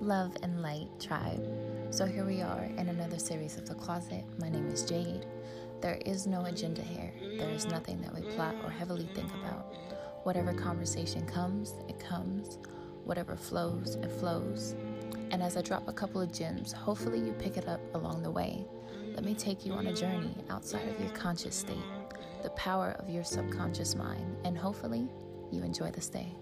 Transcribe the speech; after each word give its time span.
Love 0.00 0.36
and 0.42 0.62
Light 0.62 0.88
Tribe. 1.00 1.42
So 1.90 2.04
here 2.04 2.26
we 2.26 2.42
are 2.42 2.64
in 2.76 2.88
another 2.88 3.18
series 3.18 3.56
of 3.56 3.66
The 3.66 3.74
Closet. 3.74 4.24
My 4.38 4.48
name 4.48 4.68
is 4.68 4.84
Jade. 4.84 5.24
There 5.80 5.98
is 6.04 6.26
no 6.26 6.44
agenda 6.44 6.82
here. 6.82 7.12
There 7.38 7.48
is 7.50 7.66
nothing 7.66 8.02
that 8.02 8.14
we 8.14 8.20
plot 8.34 8.54
or 8.62 8.70
heavily 8.70 9.08
think 9.14 9.30
about. 9.42 9.74
Whatever 10.24 10.52
conversation 10.52 11.24
comes, 11.26 11.74
it 11.88 11.98
comes. 11.98 12.58
Whatever 13.04 13.36
flows, 13.36 13.94
it 13.96 14.10
flows. 14.12 14.76
And 15.30 15.42
as 15.42 15.56
I 15.56 15.62
drop 15.62 15.88
a 15.88 15.92
couple 15.94 16.20
of 16.20 16.32
gems, 16.32 16.72
hopefully 16.72 17.18
you 17.18 17.32
pick 17.32 17.56
it 17.56 17.66
up 17.66 17.80
along 17.94 18.22
the 18.22 18.30
way. 18.30 18.66
Let 19.14 19.24
me 19.24 19.34
take 19.34 19.64
you 19.64 19.72
on 19.72 19.86
a 19.86 19.94
journey 19.94 20.36
outside 20.50 20.86
of 20.88 21.00
your 21.00 21.10
conscious 21.10 21.56
state, 21.56 21.76
the 22.42 22.50
power 22.50 22.96
of 22.98 23.08
your 23.08 23.24
subconscious 23.24 23.94
mind, 23.94 24.36
and 24.44 24.58
hopefully 24.58 25.08
you 25.50 25.62
enjoy 25.62 25.90
the 25.90 26.02
stay. 26.02 26.34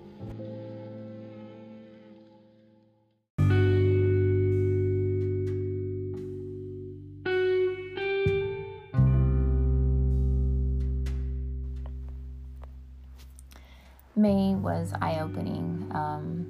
May 14.24 14.55
was 14.55 14.95
eye 15.02 15.19
opening. 15.20 15.87
Um, 15.91 16.46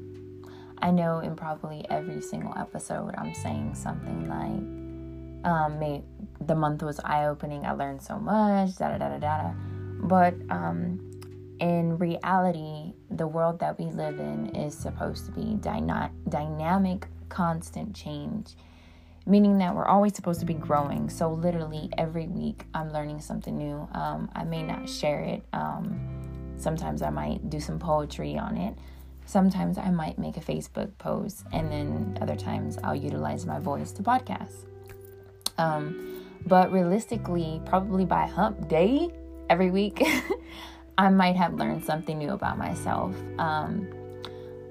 I 0.78 0.92
know 0.92 1.19
in 1.19 1.34
probably 1.34 1.84
every 1.91 2.23
single 2.23 2.55
episode, 2.56 3.16
I'm 3.19 3.34
saying 3.34 3.74
something 3.74 4.28
like, 4.28 5.51
um, 5.51 5.80
May, 5.80 6.05
the 6.41 6.55
month 6.55 6.84
was 6.84 7.01
eye 7.01 7.27
opening. 7.27 7.66
I 7.66 7.73
learned 7.73 8.01
so 8.01 8.16
much, 8.16 8.77
da 8.77 8.96
da 8.96 8.98
da 8.98 9.09
da 9.09 9.18
da. 9.18 9.52
But 10.02 10.34
um, 10.51 11.01
in 11.59 11.98
reality, 11.98 12.92
the 13.10 13.27
world 13.27 13.59
that 13.59 13.77
we 13.77 13.87
live 13.87 14.20
in 14.20 14.54
is 14.54 14.73
supposed 14.73 15.27
to 15.27 15.32
be 15.32 15.56
dyna- 15.56 16.12
dynamic, 16.29 17.09
constant 17.29 17.93
change, 17.93 18.54
meaning 19.27 19.59
that 19.59 19.74
we're 19.74 19.88
always 19.88 20.15
supposed 20.15 20.38
to 20.38 20.46
be 20.46 20.54
growing. 20.54 21.10
So, 21.10 21.32
literally, 21.32 21.90
every 21.99 22.29
week, 22.29 22.66
I'm 22.73 22.93
learning 22.93 23.21
something 23.21 23.59
new. 23.59 23.88
Um, 23.90 24.30
I 24.32 24.45
may 24.45 24.62
not 24.62 24.88
share 24.88 25.23
it. 25.23 25.43
Um, 25.52 26.24
Sometimes 26.57 27.02
I 27.02 27.10
might 27.10 27.51
do 27.51 27.60
some 27.60 27.79
poetry 27.79 28.38
on 28.38 28.57
it. 28.57 28.74
Sometimes 29.27 29.79
I 29.79 29.91
might 29.91 30.19
make 30.19 30.37
a 30.37 30.41
Facebook 30.41 30.96
post, 30.99 31.45
and 31.52 31.71
then 31.73 32.19
other 32.21 32.37
times 32.37 32.79
I'll 32.85 32.95
utilize 32.95 33.46
my 33.46 33.59
voice 33.59 33.93
to 33.93 34.02
podcast. 34.02 34.66
Um, 35.57 36.24
but 36.46 36.71
realistically, 36.73 37.61
probably 37.65 38.05
by 38.05 38.27
hump 38.27 38.69
day 38.69 39.09
every 39.49 39.71
week, 39.71 40.02
I 40.99 41.09
might 41.09 41.37
have 41.37 41.55
learned 41.55 41.85
something 41.85 42.19
new 42.19 42.30
about 42.30 42.59
myself. 42.59 43.15
Um, 43.39 43.89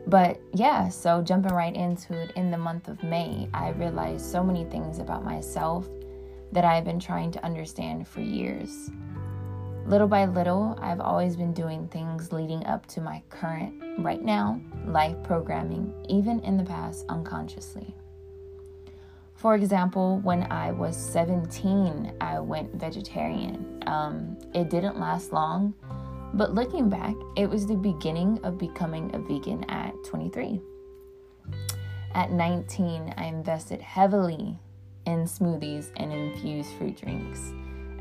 but 0.07 0.39
yeah, 0.53 0.89
so 0.89 1.21
jumping 1.21 1.53
right 1.53 1.75
into 1.75 2.13
it, 2.13 2.31
in 2.35 2.51
the 2.51 2.57
month 2.57 2.87
of 2.87 3.01
May, 3.03 3.49
I 3.53 3.71
realized 3.71 4.25
so 4.25 4.43
many 4.43 4.65
things 4.65 4.99
about 4.99 5.23
myself 5.23 5.87
that 6.51 6.65
I've 6.65 6.83
been 6.83 6.99
trying 6.99 7.31
to 7.31 7.43
understand 7.43 8.07
for 8.07 8.21
years. 8.21 8.91
Little 9.85 10.07
by 10.07 10.25
little, 10.25 10.77
I've 10.81 11.01
always 11.01 11.35
been 11.35 11.51
doing 11.51 11.89
things 11.89 12.31
leading 12.31 12.65
up 12.65 12.85
to 12.87 13.01
my 13.01 13.21
current, 13.29 13.83
right 13.99 14.23
now, 14.23 14.61
life 14.85 15.17
programming, 15.23 15.93
even 16.07 16.39
in 16.39 16.55
the 16.55 16.63
past 16.63 17.05
unconsciously. 17.09 17.93
For 19.35 19.55
example, 19.55 20.19
when 20.19 20.49
I 20.49 20.71
was 20.71 20.95
17, 20.95 22.13
I 22.21 22.39
went 22.39 22.73
vegetarian. 22.75 23.83
Um, 23.85 24.37
it 24.53 24.69
didn't 24.69 25.01
last 25.01 25.33
long, 25.33 25.73
but 26.33 26.53
looking 26.53 26.87
back, 26.87 27.13
it 27.35 27.49
was 27.49 27.67
the 27.67 27.75
beginning 27.75 28.39
of 28.45 28.57
becoming 28.57 29.13
a 29.13 29.19
vegan 29.19 29.65
at 29.69 29.93
23. 30.05 30.61
At 32.15 32.31
19, 32.31 33.13
I 33.17 33.25
invested 33.25 33.81
heavily 33.81 34.57
in 35.05 35.25
smoothies 35.25 35.91
and 35.97 36.13
infused 36.13 36.69
fruit 36.77 36.95
drinks. 36.95 37.51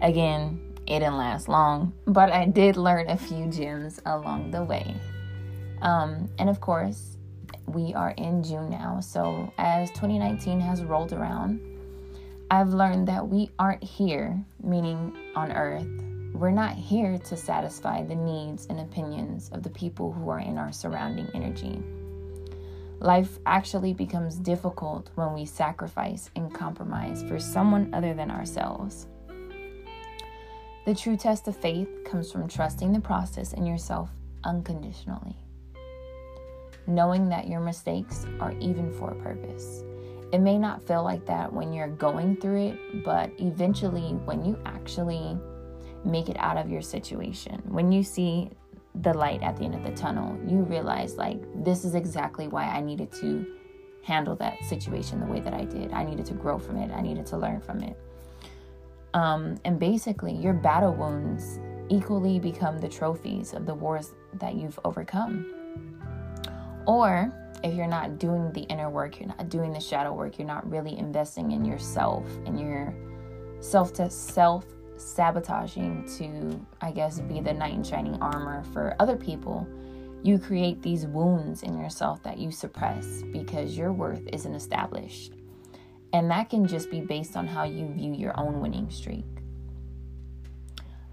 Again, 0.00 0.71
it 0.86 0.98
didn't 0.98 1.16
last 1.16 1.48
long, 1.48 1.92
but 2.06 2.32
I 2.32 2.46
did 2.46 2.76
learn 2.76 3.08
a 3.08 3.16
few 3.16 3.46
gems 3.46 4.00
along 4.04 4.50
the 4.50 4.64
way. 4.64 4.94
Um, 5.80 6.28
and 6.38 6.48
of 6.48 6.60
course, 6.60 7.16
we 7.66 7.94
are 7.94 8.10
in 8.10 8.42
June 8.42 8.70
now, 8.70 9.00
so 9.00 9.52
as 9.58 9.90
2019 9.90 10.60
has 10.60 10.82
rolled 10.82 11.12
around, 11.12 11.60
I've 12.50 12.74
learned 12.74 13.08
that 13.08 13.26
we 13.26 13.50
aren't 13.58 13.82
here, 13.82 14.44
meaning 14.62 15.16
on 15.34 15.52
earth, 15.52 15.86
we're 16.34 16.50
not 16.50 16.74
here 16.74 17.18
to 17.18 17.36
satisfy 17.36 18.02
the 18.02 18.14
needs 18.14 18.66
and 18.66 18.80
opinions 18.80 19.50
of 19.52 19.62
the 19.62 19.70
people 19.70 20.12
who 20.12 20.28
are 20.28 20.40
in 20.40 20.58
our 20.58 20.72
surrounding 20.72 21.28
energy. 21.34 21.82
Life 23.00 23.38
actually 23.46 23.94
becomes 23.94 24.36
difficult 24.36 25.10
when 25.14 25.32
we 25.34 25.44
sacrifice 25.44 26.30
and 26.36 26.54
compromise 26.54 27.22
for 27.24 27.38
someone 27.38 27.92
other 27.92 28.14
than 28.14 28.30
ourselves. 28.30 29.08
The 30.84 30.94
true 30.96 31.16
test 31.16 31.46
of 31.46 31.56
faith 31.56 31.88
comes 32.04 32.32
from 32.32 32.48
trusting 32.48 32.92
the 32.92 32.98
process 32.98 33.52
in 33.52 33.64
yourself 33.64 34.10
unconditionally. 34.42 35.36
Knowing 36.88 37.28
that 37.28 37.46
your 37.46 37.60
mistakes 37.60 38.26
are 38.40 38.52
even 38.58 38.92
for 38.92 39.12
a 39.12 39.22
purpose. 39.22 39.84
It 40.32 40.40
may 40.40 40.58
not 40.58 40.82
feel 40.82 41.04
like 41.04 41.24
that 41.26 41.52
when 41.52 41.72
you're 41.72 41.86
going 41.86 42.36
through 42.36 42.66
it, 42.66 43.04
but 43.04 43.30
eventually, 43.38 44.14
when 44.24 44.44
you 44.44 44.58
actually 44.66 45.38
make 46.04 46.28
it 46.28 46.36
out 46.40 46.56
of 46.56 46.68
your 46.68 46.82
situation, 46.82 47.62
when 47.66 47.92
you 47.92 48.02
see 48.02 48.50
the 49.02 49.14
light 49.14 49.40
at 49.42 49.56
the 49.56 49.64
end 49.64 49.76
of 49.76 49.84
the 49.84 49.92
tunnel, 49.92 50.36
you 50.48 50.62
realize, 50.62 51.14
like, 51.14 51.40
this 51.62 51.84
is 51.84 51.94
exactly 51.94 52.48
why 52.48 52.64
I 52.64 52.80
needed 52.80 53.12
to 53.20 53.46
handle 54.02 54.34
that 54.36 54.58
situation 54.64 55.20
the 55.20 55.26
way 55.26 55.38
that 55.38 55.54
I 55.54 55.64
did. 55.64 55.92
I 55.92 56.02
needed 56.02 56.26
to 56.26 56.34
grow 56.34 56.58
from 56.58 56.78
it, 56.78 56.90
I 56.90 57.02
needed 57.02 57.26
to 57.26 57.36
learn 57.36 57.60
from 57.60 57.84
it. 57.84 57.96
Um, 59.14 59.56
and 59.64 59.78
basically, 59.78 60.34
your 60.34 60.54
battle 60.54 60.94
wounds 60.94 61.60
equally 61.88 62.38
become 62.38 62.78
the 62.78 62.88
trophies 62.88 63.52
of 63.52 63.66
the 63.66 63.74
wars 63.74 64.14
that 64.34 64.54
you've 64.54 64.78
overcome. 64.84 65.46
Or 66.86 67.32
if 67.62 67.74
you're 67.74 67.86
not 67.86 68.18
doing 68.18 68.52
the 68.52 68.62
inner 68.62 68.90
work, 68.90 69.20
you're 69.20 69.28
not 69.28 69.48
doing 69.48 69.72
the 69.72 69.80
shadow 69.80 70.12
work, 70.12 70.38
you're 70.38 70.48
not 70.48 70.68
really 70.68 70.96
investing 70.98 71.52
in 71.52 71.64
yourself 71.64 72.26
and 72.46 72.58
your 72.58 72.94
self 73.60 73.92
to 73.94 74.10
self 74.10 74.64
sabotaging 74.96 76.08
to, 76.16 76.66
I 76.80 76.92
guess, 76.92 77.20
be 77.20 77.40
the 77.40 77.52
knight 77.52 77.74
in 77.74 77.84
shining 77.84 78.20
armor 78.22 78.62
for 78.72 78.94
other 78.98 79.16
people, 79.16 79.66
you 80.22 80.38
create 80.38 80.82
these 80.82 81.06
wounds 81.06 81.62
in 81.62 81.78
yourself 81.78 82.22
that 82.22 82.38
you 82.38 82.50
suppress 82.50 83.22
because 83.32 83.76
your 83.76 83.92
worth 83.92 84.22
isn't 84.32 84.54
established. 84.54 85.32
And 86.12 86.30
that 86.30 86.50
can 86.50 86.66
just 86.66 86.90
be 86.90 87.00
based 87.00 87.36
on 87.36 87.46
how 87.46 87.64
you 87.64 87.88
view 87.88 88.12
your 88.12 88.38
own 88.38 88.60
winning 88.60 88.90
streak. 88.90 89.24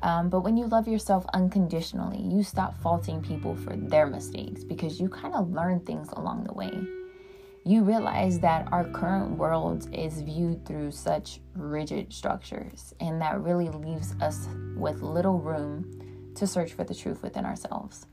Um, 0.01 0.29
but 0.29 0.41
when 0.41 0.55
you 0.55 0.65
love 0.67 0.87
yourself 0.87 1.25
unconditionally, 1.33 2.21
you 2.21 2.43
stop 2.43 2.77
faulting 2.81 3.21
people 3.21 3.55
for 3.55 3.75
their 3.75 4.07
mistakes 4.07 4.63
because 4.63 4.99
you 4.99 5.09
kind 5.09 5.35
of 5.35 5.51
learn 5.51 5.81
things 5.81 6.09
along 6.13 6.45
the 6.45 6.53
way. 6.53 6.71
You 7.65 7.83
realize 7.83 8.39
that 8.39 8.71
our 8.71 8.85
current 8.85 9.37
world 9.37 9.87
is 9.93 10.21
viewed 10.21 10.65
through 10.65 10.91
such 10.91 11.41
rigid 11.55 12.13
structures, 12.13 12.93
and 13.01 13.21
that 13.21 13.41
really 13.41 13.69
leaves 13.69 14.15
us 14.21 14.47
with 14.77 15.01
little 15.01 15.39
room 15.39 16.33
to 16.35 16.47
search 16.47 16.73
for 16.73 16.85
the 16.85 16.95
truth 16.95 17.21
within 17.21 17.45
ourselves. 17.45 18.05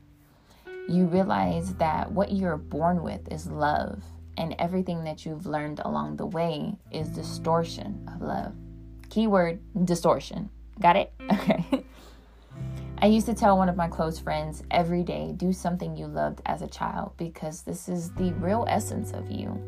You 0.89 1.05
realize 1.05 1.73
that 1.75 2.11
what 2.11 2.33
you're 2.33 2.57
born 2.57 3.01
with 3.01 3.31
is 3.31 3.47
love 3.47 4.03
and 4.37 4.55
everything 4.59 5.03
that 5.03 5.25
you've 5.25 5.45
learned 5.45 5.81
along 5.83 6.17
the 6.17 6.25
way 6.25 6.77
is 6.91 7.09
distortion 7.09 8.07
of 8.13 8.21
love. 8.21 8.53
Keyword 9.09 9.59
distortion. 9.85 10.49
Got 10.79 10.95
it? 10.95 11.13
Okay. 11.31 11.83
I 12.99 13.05
used 13.05 13.27
to 13.27 13.35
tell 13.35 13.59
one 13.59 13.69
of 13.69 13.75
my 13.75 13.87
close 13.87 14.17
friends 14.17 14.63
every 14.71 15.03
day 15.03 15.31
do 15.37 15.53
something 15.53 15.95
you 15.95 16.07
loved 16.07 16.41
as 16.47 16.63
a 16.63 16.67
child 16.67 17.11
because 17.17 17.61
this 17.61 17.87
is 17.87 18.11
the 18.13 18.33
real 18.33 18.65
essence 18.67 19.11
of 19.11 19.29
you. 19.29 19.61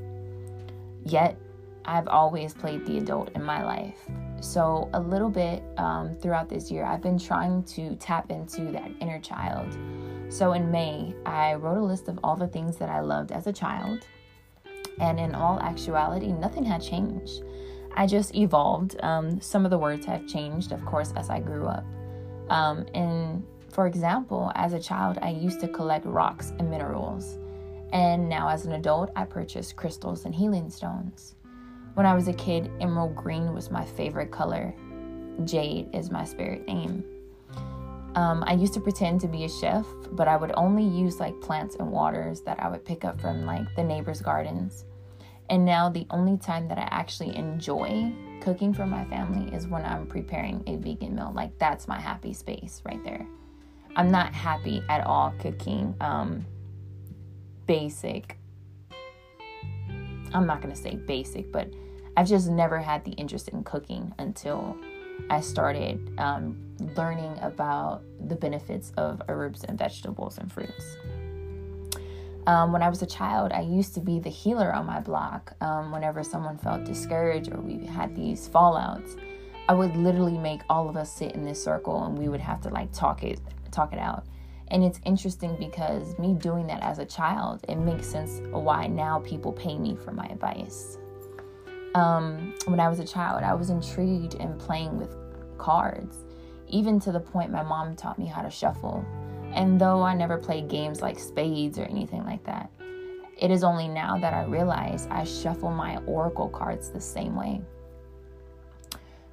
Yet, 1.05 1.37
I've 1.85 2.07
always 2.07 2.55
played 2.55 2.87
the 2.87 2.97
adult 2.97 3.29
in 3.35 3.43
my 3.43 3.63
life. 3.63 3.99
So, 4.41 4.89
a 4.93 4.99
little 4.99 5.29
bit 5.29 5.61
um, 5.77 6.15
throughout 6.15 6.49
this 6.49 6.71
year, 6.71 6.83
I've 6.83 7.01
been 7.01 7.19
trying 7.19 7.63
to 7.65 7.95
tap 7.97 8.31
into 8.31 8.71
that 8.71 8.89
inner 8.99 9.19
child. 9.19 9.77
So, 10.29 10.53
in 10.53 10.71
May, 10.71 11.13
I 11.25 11.53
wrote 11.53 11.77
a 11.77 11.83
list 11.83 12.07
of 12.07 12.19
all 12.23 12.35
the 12.35 12.47
things 12.47 12.77
that 12.77 12.89
I 12.89 12.99
loved 12.99 13.31
as 13.31 13.45
a 13.45 13.53
child 13.53 14.07
and 14.99 15.19
in 15.19 15.35
all 15.35 15.59
actuality, 15.59 16.31
nothing 16.31 16.63
had 16.63 16.81
changed. 16.81 17.43
I 17.95 18.05
just 18.05 18.35
evolved. 18.35 18.95
Um, 19.01 19.41
some 19.41 19.65
of 19.65 19.71
the 19.71 19.77
words 19.77 20.05
have 20.05 20.27
changed, 20.27 20.71
of 20.71 20.85
course, 20.85 21.13
as 21.15 21.29
I 21.29 21.39
grew 21.39 21.67
up. 21.67 21.85
Um, 22.49 22.85
and 22.93 23.45
for 23.71 23.87
example, 23.87 24.51
as 24.55 24.73
a 24.73 24.79
child, 24.79 25.19
I 25.21 25.29
used 25.29 25.59
to 25.61 25.67
collect 25.67 26.05
rocks 26.05 26.53
and 26.59 26.69
minerals. 26.69 27.37
And 27.91 28.29
now, 28.29 28.49
as 28.49 28.65
an 28.65 28.73
adult, 28.73 29.11
I 29.15 29.25
purchase 29.25 29.73
crystals 29.73 30.25
and 30.25 30.35
healing 30.35 30.69
stones. 30.69 31.35
When 31.95 32.05
I 32.05 32.13
was 32.13 32.27
a 32.27 32.33
kid, 32.33 32.71
emerald 32.79 33.15
green 33.15 33.53
was 33.53 33.71
my 33.71 33.83
favorite 33.83 34.31
color. 34.31 34.73
Jade 35.43 35.89
is 35.93 36.11
my 36.11 36.23
spirit 36.23 36.67
name. 36.67 37.03
Um, 38.15 38.43
I 38.47 38.53
used 38.53 38.73
to 38.73 38.79
pretend 38.79 39.21
to 39.21 39.27
be 39.27 39.45
a 39.45 39.49
chef, 39.49 39.85
but 40.11 40.27
I 40.27 40.35
would 40.35 40.51
only 40.55 40.83
use 40.83 41.19
like 41.19 41.39
plants 41.41 41.75
and 41.75 41.91
waters 41.91 42.41
that 42.41 42.61
I 42.61 42.69
would 42.69 42.83
pick 42.85 43.05
up 43.05 43.19
from 43.19 43.45
like 43.45 43.75
the 43.75 43.83
neighbors' 43.83 44.21
gardens. 44.21 44.85
And 45.49 45.65
now 45.65 45.89
the 45.89 46.05
only 46.11 46.37
time 46.37 46.67
that 46.67 46.77
I 46.77 46.87
actually 46.91 47.35
enjoy 47.35 48.13
cooking 48.41 48.73
for 48.73 48.85
my 48.85 49.03
family 49.05 49.53
is 49.53 49.67
when 49.67 49.83
I'm 49.83 50.05
preparing 50.07 50.63
a 50.67 50.75
vegan 50.77 51.15
meal. 51.15 51.31
Like 51.33 51.57
that's 51.57 51.87
my 51.87 51.99
happy 51.99 52.33
space 52.33 52.81
right 52.85 53.03
there. 53.03 53.25
I'm 53.95 54.11
not 54.11 54.33
happy 54.33 54.83
at 54.89 55.05
all 55.05 55.33
cooking 55.39 55.95
um, 55.99 56.45
basic. 57.65 58.37
I'm 60.33 60.45
not 60.45 60.61
going 60.61 60.73
to 60.73 60.79
say 60.79 60.95
basic, 60.95 61.51
but 61.51 61.67
I've 62.15 62.27
just 62.27 62.49
never 62.49 62.77
had 62.77 63.03
the 63.03 63.11
interest 63.11 63.47
in 63.49 63.63
cooking 63.63 64.13
until 64.19 64.77
I 65.29 65.41
started 65.41 66.13
um, 66.19 66.57
learning 66.95 67.37
about 67.41 68.03
the 68.27 68.35
benefits 68.35 68.91
of 68.97 69.21
herbs 69.27 69.63
and 69.63 69.77
vegetables 69.77 70.37
and 70.37 70.51
fruits. 70.51 70.97
Um, 72.49 72.71
when 72.71 72.81
I 72.81 72.89
was 72.89 73.03
a 73.03 73.05
child, 73.05 73.51
I 73.51 73.61
used 73.61 73.93
to 73.93 73.99
be 73.99 74.17
the 74.19 74.31
healer 74.31 74.73
on 74.73 74.87
my 74.87 74.99
block. 74.99 75.53
Um, 75.61 75.91
whenever 75.91 76.23
someone 76.23 76.57
felt 76.57 76.83
discouraged 76.83 77.53
or 77.53 77.61
we 77.61 77.85
had 77.85 78.15
these 78.15 78.49
fallouts, 78.49 79.21
I 79.67 79.75
would 79.75 79.95
literally 79.95 80.35
make 80.35 80.61
all 80.67 80.89
of 80.89 80.97
us 80.97 81.13
sit 81.13 81.33
in 81.33 81.45
this 81.45 81.63
circle 81.63 82.05
and 82.05 82.17
we 82.17 82.27
would 82.27 82.39
have 82.39 82.59
to 82.61 82.69
like 82.69 82.91
talk 82.91 83.21
it 83.21 83.39
talk 83.69 83.93
it 83.93 83.99
out. 83.99 84.25
And 84.69 84.83
it's 84.83 84.99
interesting 85.05 85.57
because 85.59 86.17
me 86.17 86.33
doing 86.33 86.65
that 86.67 86.81
as 86.81 86.97
a 86.97 87.05
child, 87.05 87.63
it 87.69 87.75
makes 87.75 88.07
sense 88.07 88.41
why 88.49 88.87
now 88.87 89.19
people 89.19 89.53
pay 89.53 89.77
me 89.77 89.95
for 89.95 90.11
my 90.11 90.25
advice. 90.25 90.97
Um, 91.93 92.55
when 92.65 92.79
I 92.79 92.89
was 92.89 92.97
a 92.97 93.05
child, 93.05 93.43
I 93.43 93.53
was 93.53 93.69
intrigued 93.69 94.33
in 94.33 94.57
playing 94.57 94.97
with 94.97 95.15
cards, 95.59 96.17
even 96.67 96.99
to 97.01 97.11
the 97.11 97.19
point 97.19 97.51
my 97.51 97.61
mom 97.61 97.95
taught 97.95 98.17
me 98.17 98.25
how 98.25 98.41
to 98.41 98.49
shuffle. 98.49 99.05
And 99.53 99.79
though 99.79 100.01
I 100.03 100.13
never 100.13 100.37
played 100.37 100.69
games 100.69 101.01
like 101.01 101.19
spades 101.19 101.79
or 101.79 101.83
anything 101.83 102.23
like 102.25 102.43
that, 102.45 102.69
it 103.37 103.51
is 103.51 103.63
only 103.63 103.87
now 103.87 104.17
that 104.17 104.33
I 104.33 104.43
realize 104.43 105.07
I 105.09 105.23
shuffle 105.23 105.71
my 105.71 105.97
oracle 106.05 106.49
cards 106.49 106.89
the 106.89 106.99
same 106.99 107.35
way. 107.35 107.61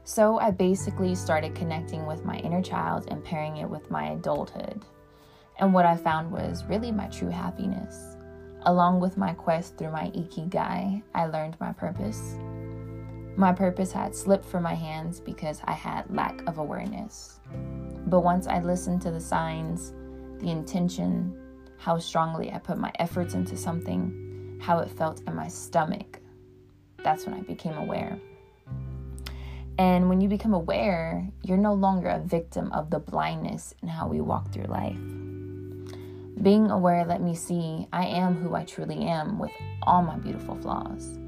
So 0.04 0.38
I 0.38 0.52
basically 0.52 1.16
started 1.16 1.56
connecting 1.56 2.06
with 2.06 2.24
my 2.24 2.36
inner 2.38 2.62
child 2.62 3.08
and 3.10 3.24
pairing 3.24 3.56
it 3.56 3.68
with 3.68 3.90
my 3.90 4.10
adulthood. 4.10 4.84
And 5.58 5.74
what 5.74 5.86
I 5.86 5.96
found 5.96 6.30
was 6.30 6.64
really 6.68 6.92
my 6.92 7.08
true 7.08 7.30
happiness. 7.30 8.16
Along 8.62 9.00
with 9.00 9.16
my 9.16 9.32
quest 9.32 9.76
through 9.76 9.90
my 9.90 10.10
Ikigai, 10.10 11.02
I 11.14 11.26
learned 11.26 11.56
my 11.58 11.72
purpose. 11.72 12.36
My 13.36 13.52
purpose 13.52 13.90
had 13.90 14.14
slipped 14.14 14.44
from 14.44 14.62
my 14.62 14.74
hands 14.74 15.18
because 15.18 15.60
I 15.64 15.72
had 15.72 16.14
lack 16.14 16.40
of 16.46 16.58
awareness. 16.58 17.40
But 18.06 18.20
once 18.20 18.46
I 18.46 18.60
listened 18.60 19.02
to 19.02 19.10
the 19.10 19.20
signs, 19.20 19.92
the 20.40 20.50
intention, 20.50 21.36
how 21.78 21.98
strongly 21.98 22.52
I 22.52 22.58
put 22.58 22.78
my 22.78 22.92
efforts 22.98 23.34
into 23.34 23.56
something, 23.56 24.58
how 24.60 24.78
it 24.78 24.90
felt 24.90 25.22
in 25.26 25.34
my 25.34 25.48
stomach, 25.48 26.20
that's 27.02 27.24
when 27.24 27.34
I 27.34 27.42
became 27.42 27.74
aware. 27.74 28.18
And 29.78 30.08
when 30.08 30.20
you 30.20 30.28
become 30.28 30.54
aware, 30.54 31.28
you're 31.42 31.58
no 31.58 31.74
longer 31.74 32.08
a 32.08 32.18
victim 32.18 32.72
of 32.72 32.90
the 32.90 32.98
blindness 32.98 33.74
in 33.82 33.88
how 33.88 34.08
we 34.08 34.20
walk 34.20 34.50
through 34.52 34.64
life. 34.64 34.98
Being 36.42 36.70
aware 36.70 37.04
let 37.04 37.22
me 37.22 37.34
see 37.34 37.86
I 37.92 38.06
am 38.06 38.36
who 38.36 38.54
I 38.54 38.64
truly 38.64 39.04
am 39.04 39.38
with 39.38 39.52
all 39.82 40.02
my 40.02 40.16
beautiful 40.16 40.56
flaws. 40.56 41.18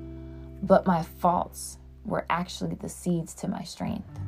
But 0.62 0.86
my 0.86 1.02
faults 1.02 1.78
were 2.04 2.26
actually 2.30 2.74
the 2.74 2.88
seeds 2.88 3.34
to 3.34 3.48
my 3.48 3.62
strength. 3.62 4.18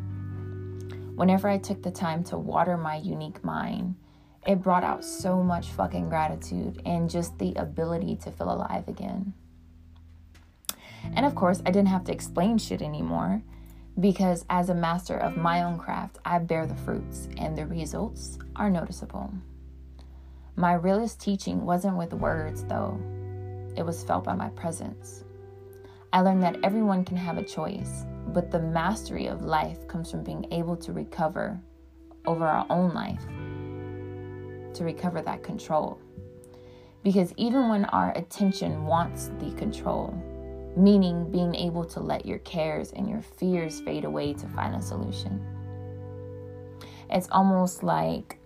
Whenever 1.15 1.49
I 1.49 1.59
took 1.59 1.82
the 1.82 1.91
time 1.91 2.25
to 2.25 2.38
water 2.38 2.77
my 2.77 2.97
unique 2.97 3.43
mind, 3.43 3.94
it 4.47 4.63
brought 4.63 4.85
out 4.85 5.05
so 5.05 5.43
much 5.43 5.69
fucking 5.69 6.09
gratitude 6.09 6.81
and 6.87 7.11
just 7.11 7.39
the 7.39 7.55
ability 7.55 8.17
to 8.17 8.31
feel 8.31 8.53
alive 8.53 8.89
again. 8.89 9.35
And 11.15 11.27
of 11.27 11.35
course, 11.35 11.63
I 11.65 11.71
didn't 11.71 11.89
have 11.89 12.05
to 12.05 12.13
explain 12.13 12.59
shit 12.59 12.83
anymore 12.83 13.43
because 13.99 14.45
as 14.49 14.71
a 14.71 14.75
master 14.75 15.17
of 15.17 15.37
my 15.37 15.63
own 15.63 15.79
craft, 15.79 16.19
I 16.25 16.39
bear 16.39 16.67
the 16.67 16.77
fruits 16.77 17.29
and 17.37 17.57
the 17.57 17.67
results 17.67 18.39
are 18.57 18.71
noticeable. 18.71 19.33
My 20.57 20.75
realist 20.75 21.21
teaching 21.21 21.65
wasn't 21.65 21.97
with 21.97 22.13
words, 22.13 22.65
though, 22.65 23.01
it 23.77 23.85
was 23.85 24.03
felt 24.03 24.25
by 24.25 24.35
my 24.35 24.49
presence. 24.51 25.25
I 26.13 26.21
learned 26.21 26.43
that 26.43 26.59
everyone 26.65 27.05
can 27.05 27.17
have 27.17 27.39
a 27.39 27.43
choice, 27.43 28.05
but 28.29 28.51
the 28.51 28.59
mastery 28.59 29.27
of 29.27 29.45
life 29.45 29.87
comes 29.87 30.11
from 30.11 30.25
being 30.25 30.47
able 30.53 30.77
to 30.77 30.93
recover 30.93 31.61
over 32.27 32.47
our 32.47 32.67
own 32.69 32.93
life, 32.93 33.25
to 34.75 34.84
recover 34.84 35.20
that 35.22 35.43
control. 35.43 35.99
Because 37.02 37.32
even 37.37 37.69
when 37.69 37.87
our 37.87 38.17
attention 38.17 38.84
wants 38.84 39.31
the 39.38 39.50
control, 39.52 40.14
meaning 40.76 41.31
being 41.31 41.55
able 41.55 41.84
to 41.84 42.00
let 42.00 42.26
your 42.26 42.38
cares 42.38 42.93
and 42.93 43.08
your 43.08 43.22
fears 43.22 43.81
fade 43.81 44.05
away 44.05 44.34
to 44.34 44.46
find 44.49 44.75
a 44.75 44.82
solution. 44.82 45.44
It's 47.08 47.28
almost 47.32 47.82
like 47.82 48.38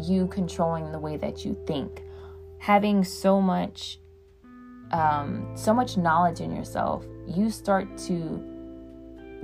you 0.00 0.28
controlling 0.28 0.92
the 0.92 0.98
way 0.98 1.16
that 1.16 1.44
you 1.44 1.56
think, 1.66 2.04
having 2.58 3.02
so 3.02 3.40
much 3.40 3.98
um, 4.90 5.46
so 5.54 5.74
much 5.74 5.98
knowledge 5.98 6.40
in 6.40 6.54
yourself, 6.54 7.04
you 7.26 7.50
start 7.50 7.98
to 7.98 8.42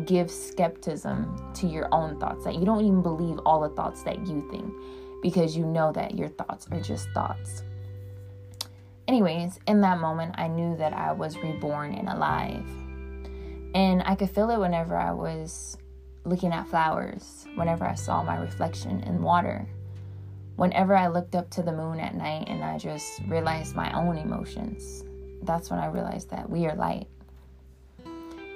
give 0.05 0.31
skepticism 0.31 1.53
to 1.55 1.67
your 1.67 1.89
own 1.93 2.19
thoughts 2.19 2.45
that 2.45 2.57
you 2.57 2.65
don't 2.65 2.85
even 2.85 3.03
believe 3.03 3.39
all 3.47 3.61
the 3.61 3.75
thoughts 3.75 4.03
that 4.03 4.27
you 4.27 4.47
think 4.51 4.73
because 5.23 5.57
you 5.57 5.65
know 5.65 5.93
that 5.93 6.15
your 6.15 6.29
thoughts 6.29 6.67
are 6.71 6.81
just 6.81 7.09
thoughts. 7.11 7.63
Anyways, 9.07 9.59
in 9.67 9.81
that 9.83 10.01
moment, 10.01 10.35
I 10.37 10.49
knew 10.49 10.77
that 10.77 10.93
I 10.93 11.13
was 11.13 11.39
reborn 11.39 11.95
and 11.95 12.09
alive. 12.09 12.65
And 13.75 14.03
I 14.05 14.15
could 14.15 14.31
feel 14.31 14.51
it 14.51 14.59
whenever 14.59 14.97
I 14.97 15.13
was 15.13 15.77
looking 16.25 16.53
at 16.53 16.69
flowers, 16.69 17.47
whenever 17.55 17.85
I 17.85 17.95
saw 17.95 18.23
my 18.23 18.39
reflection 18.39 19.01
in 19.03 19.23
water, 19.23 19.69
whenever 20.57 20.97
I 20.97 21.09
looked 21.09 21.35
up 21.35 21.51
to 21.51 21.63
the 21.63 21.73
moon 21.73 22.01
at 22.01 22.15
night 22.15 22.49
and 22.49 22.63
I 22.65 22.79
just 22.79 23.21
realized 23.27 23.75
my 23.75 23.93
own 23.93 24.17
emotions. 24.17 25.05
That's 25.43 25.71
when 25.71 25.81
I 25.81 25.87
realized 25.87 26.31
that 26.31 26.49
we 26.49 26.67
are 26.67 26.75
light. 26.75 27.09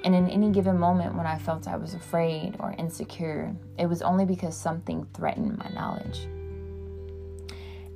And 0.03 0.15
in 0.15 0.29
any 0.29 0.49
given 0.51 0.79
moment 0.79 1.15
when 1.15 1.25
I 1.25 1.37
felt 1.37 1.67
I 1.67 1.75
was 1.75 1.93
afraid 1.93 2.55
or 2.59 2.73
insecure, 2.77 3.53
it 3.77 3.85
was 3.85 4.01
only 4.01 4.25
because 4.25 4.55
something 4.57 5.05
threatened 5.13 5.57
my 5.57 5.69
knowledge. 5.69 6.27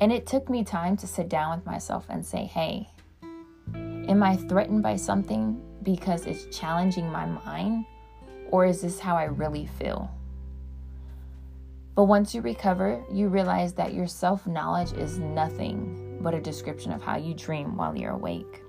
And 0.01 0.11
it 0.11 0.25
took 0.25 0.49
me 0.49 0.63
time 0.63 0.97
to 0.97 1.07
sit 1.07 1.29
down 1.29 1.55
with 1.55 1.65
myself 1.65 2.05
and 2.09 2.25
say, 2.25 2.45
hey, 2.45 2.89
am 3.73 4.21
I 4.21 4.35
threatened 4.35 4.83
by 4.83 4.97
something 4.97 5.61
because 5.81 6.25
it's 6.25 6.45
challenging 6.57 7.09
my 7.09 7.25
mind? 7.25 7.85
Or 8.51 8.65
is 8.65 8.81
this 8.81 8.99
how 8.99 9.15
I 9.15 9.25
really 9.25 9.65
feel? 9.65 10.11
But 11.95 12.05
once 12.05 12.33
you 12.33 12.41
recover, 12.41 13.03
you 13.11 13.27
realize 13.27 13.73
that 13.73 13.93
your 13.93 14.07
self 14.07 14.47
knowledge 14.47 14.93
is 14.93 15.19
nothing 15.19 16.17
but 16.21 16.33
a 16.33 16.41
description 16.41 16.91
of 16.91 17.03
how 17.03 17.17
you 17.17 17.33
dream 17.33 17.77
while 17.77 17.95
you're 17.95 18.11
awake. 18.11 18.62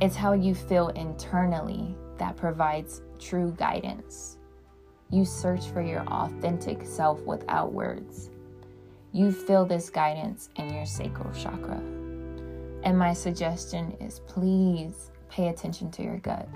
It's 0.00 0.16
how 0.16 0.32
you 0.32 0.54
feel 0.54 0.88
internally 0.88 1.94
that 2.18 2.36
provides 2.36 3.02
true 3.18 3.54
guidance. 3.58 4.38
You 5.10 5.24
search 5.24 5.66
for 5.66 5.82
your 5.82 6.02
authentic 6.02 6.84
self 6.84 7.20
without 7.22 7.72
words 7.72 8.30
you 9.12 9.32
feel 9.32 9.66
this 9.66 9.90
guidance 9.90 10.50
in 10.56 10.72
your 10.72 10.86
sacral 10.86 11.32
chakra. 11.34 11.80
And 12.82 12.98
my 12.98 13.12
suggestion 13.12 13.96
is 14.00 14.20
please 14.20 15.10
pay 15.28 15.48
attention 15.48 15.90
to 15.92 16.02
your 16.02 16.18
gut. 16.18 16.48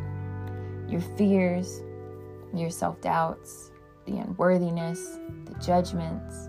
Your 0.88 1.00
fears, 1.00 1.82
your 2.54 2.70
self 2.70 3.00
doubts, 3.00 3.72
the 4.06 4.18
unworthiness, 4.18 5.18
the 5.46 5.54
judgments, 5.54 6.48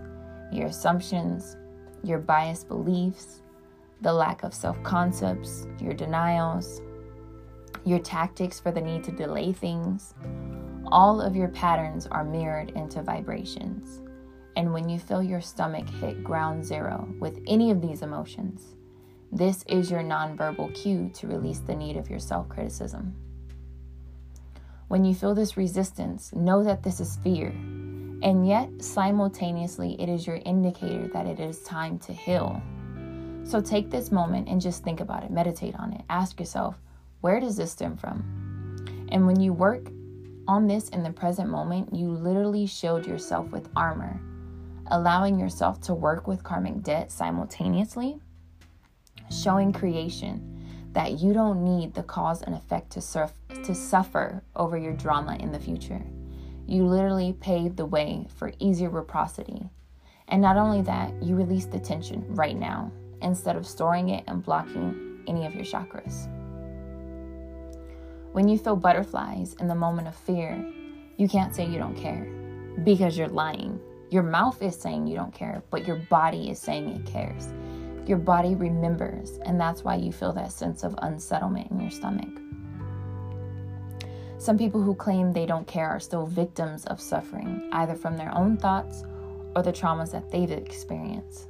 your 0.52 0.66
assumptions, 0.66 1.56
your 2.04 2.18
biased 2.18 2.68
beliefs, 2.68 3.42
the 4.00 4.12
lack 4.12 4.44
of 4.44 4.54
self 4.54 4.80
concepts, 4.84 5.66
your 5.80 5.92
denials, 5.92 6.80
your 7.86 8.00
tactics 8.00 8.58
for 8.58 8.72
the 8.72 8.80
need 8.80 9.04
to 9.04 9.12
delay 9.12 9.52
things. 9.52 10.12
All 10.88 11.20
of 11.20 11.36
your 11.36 11.48
patterns 11.48 12.08
are 12.08 12.24
mirrored 12.24 12.70
into 12.70 13.00
vibrations. 13.00 14.02
And 14.56 14.72
when 14.72 14.88
you 14.88 14.98
feel 14.98 15.22
your 15.22 15.40
stomach 15.40 15.88
hit 15.88 16.24
ground 16.24 16.64
zero 16.64 17.08
with 17.20 17.40
any 17.46 17.70
of 17.70 17.80
these 17.80 18.02
emotions, 18.02 18.74
this 19.30 19.64
is 19.68 19.90
your 19.90 20.00
nonverbal 20.00 20.74
cue 20.74 21.10
to 21.14 21.28
release 21.28 21.60
the 21.60 21.76
need 21.76 21.96
of 21.96 22.10
your 22.10 22.18
self 22.18 22.48
criticism. 22.48 23.14
When 24.88 25.04
you 25.04 25.14
feel 25.14 25.34
this 25.34 25.56
resistance, 25.56 26.32
know 26.32 26.64
that 26.64 26.82
this 26.82 27.00
is 27.00 27.16
fear, 27.22 27.48
and 27.48 28.46
yet 28.46 28.68
simultaneously, 28.82 30.00
it 30.00 30.08
is 30.08 30.26
your 30.26 30.40
indicator 30.44 31.08
that 31.08 31.26
it 31.26 31.38
is 31.38 31.62
time 31.62 31.98
to 32.00 32.12
heal. 32.12 32.60
So 33.44 33.60
take 33.60 33.90
this 33.90 34.10
moment 34.10 34.48
and 34.48 34.60
just 34.60 34.82
think 34.82 35.00
about 35.00 35.22
it, 35.22 35.30
meditate 35.30 35.76
on 35.76 35.92
it. 35.92 36.02
Ask 36.08 36.40
yourself, 36.40 36.76
where 37.26 37.40
does 37.40 37.56
this 37.56 37.72
stem 37.72 37.96
from? 37.96 38.22
And 39.10 39.26
when 39.26 39.40
you 39.40 39.52
work 39.52 39.88
on 40.46 40.68
this 40.68 40.90
in 40.90 41.02
the 41.02 41.10
present 41.10 41.50
moment, 41.50 41.92
you 41.92 42.08
literally 42.08 42.66
shield 42.66 43.04
yourself 43.04 43.50
with 43.50 43.68
armor 43.74 44.20
allowing 44.92 45.36
yourself 45.36 45.80
to 45.80 45.92
work 45.92 46.28
with 46.28 46.44
karmic 46.44 46.80
debt 46.84 47.10
simultaneously 47.10 48.20
showing 49.28 49.72
creation 49.72 50.40
that 50.92 51.18
you 51.18 51.32
don't 51.32 51.64
need 51.64 51.92
the 51.94 52.04
cause 52.04 52.42
and 52.42 52.54
effect 52.54 52.90
to, 52.90 53.00
surf, 53.00 53.32
to 53.64 53.74
suffer 53.74 54.40
over 54.54 54.78
your 54.78 54.92
drama 54.92 55.36
in 55.40 55.50
the 55.50 55.58
future. 55.58 56.06
You 56.68 56.86
literally 56.86 57.32
pave 57.40 57.74
the 57.74 57.86
way 57.86 58.28
for 58.36 58.52
easier 58.60 58.88
reciprocity. 58.88 59.68
And 60.28 60.40
not 60.40 60.56
only 60.56 60.82
that, 60.82 61.20
you 61.20 61.34
release 61.34 61.66
the 61.66 61.80
tension 61.80 62.24
right 62.28 62.56
now 62.56 62.92
instead 63.20 63.56
of 63.56 63.66
storing 63.66 64.10
it 64.10 64.22
and 64.28 64.44
blocking 64.44 65.24
any 65.26 65.44
of 65.44 65.56
your 65.56 65.64
chakras. 65.64 66.28
When 68.36 68.48
you 68.48 68.58
feel 68.58 68.76
butterflies 68.76 69.56
in 69.60 69.66
the 69.66 69.74
moment 69.74 70.08
of 70.08 70.14
fear, 70.14 70.62
you 71.16 71.26
can't 71.26 71.54
say 71.54 71.64
you 71.64 71.78
don't 71.78 71.96
care 71.96 72.26
because 72.84 73.16
you're 73.16 73.28
lying. 73.28 73.80
Your 74.10 74.24
mouth 74.24 74.60
is 74.60 74.76
saying 74.76 75.06
you 75.06 75.16
don't 75.16 75.32
care, 75.32 75.62
but 75.70 75.86
your 75.86 75.96
body 76.10 76.50
is 76.50 76.58
saying 76.58 76.86
it 76.90 77.06
cares. 77.06 77.48
Your 78.06 78.18
body 78.18 78.54
remembers, 78.54 79.38
and 79.46 79.58
that's 79.58 79.84
why 79.84 79.94
you 79.94 80.12
feel 80.12 80.34
that 80.34 80.52
sense 80.52 80.84
of 80.84 80.94
unsettlement 80.98 81.70
in 81.70 81.80
your 81.80 81.90
stomach. 81.90 82.28
Some 84.36 84.58
people 84.58 84.82
who 84.82 84.94
claim 84.94 85.32
they 85.32 85.46
don't 85.46 85.66
care 85.66 85.88
are 85.88 85.98
still 85.98 86.26
victims 86.26 86.84
of 86.84 87.00
suffering, 87.00 87.70
either 87.72 87.94
from 87.94 88.18
their 88.18 88.36
own 88.36 88.58
thoughts 88.58 89.02
or 89.54 89.62
the 89.62 89.72
traumas 89.72 90.12
that 90.12 90.30
they've 90.30 90.50
experienced. 90.50 91.48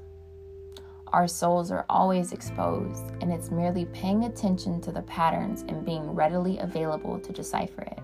Our 1.17 1.27
souls 1.27 1.71
are 1.71 1.87
always 1.89 2.33
exposed, 2.33 3.07
and 3.23 3.33
it's 3.33 3.51
merely 3.51 3.87
paying 3.87 4.25
attention 4.25 4.83
to 4.83 4.93
the 4.93 5.01
patterns 5.01 5.65
and 5.67 5.83
being 5.83 6.11
readily 6.11 6.59
available 6.59 7.19
to 7.19 7.33
decipher 7.33 7.81
it. 7.81 7.99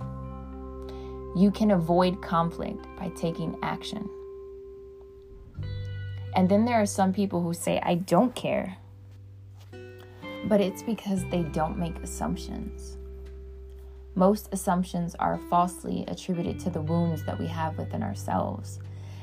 You 1.38 1.50
can 1.50 1.72
avoid 1.72 2.22
conflict 2.22 2.86
by 2.96 3.10
taking 3.10 3.58
action. 3.62 4.08
And 6.34 6.48
then 6.48 6.64
there 6.64 6.80
are 6.80 6.86
some 6.86 7.12
people 7.12 7.42
who 7.42 7.52
say, 7.52 7.78
I 7.82 7.96
don't 7.96 8.34
care. 8.34 8.78
But 10.46 10.62
it's 10.62 10.82
because 10.82 11.22
they 11.30 11.42
don't 11.42 11.76
make 11.76 11.98
assumptions. 11.98 12.96
Most 14.14 14.48
assumptions 14.52 15.14
are 15.16 15.38
falsely 15.50 16.06
attributed 16.08 16.58
to 16.60 16.70
the 16.70 16.80
wounds 16.80 17.26
that 17.26 17.38
we 17.38 17.48
have 17.48 17.76
within 17.76 18.02
ourselves 18.02 18.80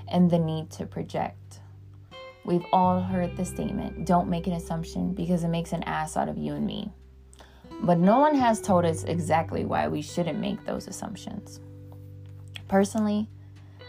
and 0.08 0.30
the 0.30 0.38
need 0.38 0.70
to 0.70 0.86
project. 0.86 1.62
We've 2.50 2.66
all 2.74 3.00
heard 3.00 3.38
the 3.38 3.46
statement 3.46 4.08
don't 4.08 4.28
make 4.28 4.48
an 4.48 4.54
assumption 4.54 5.14
because 5.14 5.44
it 5.44 5.50
makes 5.50 5.72
an 5.72 5.84
ass 5.84 6.18
out 6.18 6.28
of 6.28 6.36
you 6.36 6.56
and 6.56 6.66
me. 6.66 6.92
But 7.84 8.00
no 8.00 8.18
one 8.18 8.34
has 8.34 8.60
told 8.60 8.86
us 8.86 9.04
exactly 9.04 9.66
why 9.66 9.88
we 9.88 10.02
shouldn't 10.02 10.40
make 10.40 10.66
those 10.66 10.88
assumptions. 10.88 11.60
Personally, 12.68 13.30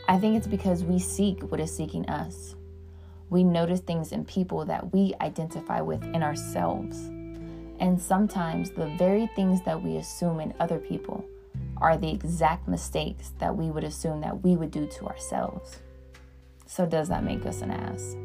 I 0.09 0.19
think 0.19 0.37
it's 0.37 0.47
because 0.47 0.85
we 0.85 0.99
seek 0.99 1.41
what 1.51 1.59
is 1.59 1.75
seeking 1.75 2.07
us. 2.11 2.55
We 3.31 3.45
notice 3.45 3.81
things 3.81 4.13
in 4.13 4.27
people 4.27 4.67
that 4.67 4.93
we 4.93 5.15
identify 5.23 5.81
with 5.81 6.05
in 6.15 6.23
ourselves. 6.23 7.07
And 7.79 7.99
sometimes 7.99 8.73
the 8.73 8.95
very 8.99 9.27
things 9.29 9.65
that 9.65 9.83
we 9.83 9.97
assume 9.97 10.39
in 10.39 10.53
other 10.61 10.79
people 10.79 11.25
are 11.79 11.97
the 11.97 12.13
exact 12.13 12.69
mistakes 12.69 13.33
that 13.39 13.57
we 13.57 13.71
would 13.71 13.85
assume 13.85 14.21
that 14.21 14.43
we 14.45 14.55
would 14.55 14.71
do 14.71 14.87
to 14.87 15.07
ourselves. 15.07 15.79
So, 16.67 16.85
does 16.85 17.09
that 17.09 17.25
make 17.25 17.47
us 17.47 17.63
an 17.63 17.71
ass? 17.71 18.17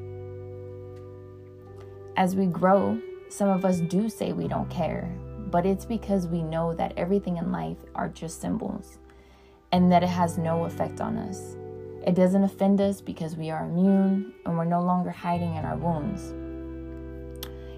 As 2.18 2.34
we 2.34 2.46
grow, 2.46 2.98
some 3.28 3.50
of 3.50 3.66
us 3.66 3.82
do 3.82 4.08
say 4.08 4.32
we 4.32 4.48
don't 4.48 4.70
care, 4.70 5.14
but 5.52 5.66
it's 5.66 5.84
because 5.84 6.28
we 6.28 6.42
know 6.42 6.74
that 6.74 6.94
everything 6.96 7.36
in 7.36 7.52
life 7.52 7.78
are 7.94 8.08
just 8.08 8.40
symbols 8.40 9.00
and 9.74 9.92
that 9.92 10.02
it 10.02 10.10
has 10.10 10.38
no 10.38 10.64
effect 10.64 11.02
on 11.02 11.18
us. 11.18 11.58
It 12.08 12.16
doesn't 12.16 12.46
offend 12.46 12.80
us 12.80 13.02
because 13.02 13.36
we 13.36 13.50
are 13.50 13.66
immune 13.66 14.34
and 14.46 14.58
we're 14.58 14.64
no 14.64 14.82
longer 14.82 15.10
hiding 15.10 15.56
in 15.56 15.66
our 15.66 15.76
wounds. 15.76 16.34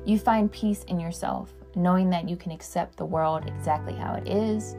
You 0.06 0.20
find 0.20 0.52
peace 0.52 0.84
in 0.84 1.00
yourself, 1.00 1.52
knowing 1.74 2.12
that 2.12 2.30
you 2.30 2.38
can 2.38 2.52
accept 2.52 2.96
the 2.96 3.06
world 3.06 3.44
exactly 3.48 3.96
how 3.96 4.14
it 4.14 4.28
is, 4.28 4.76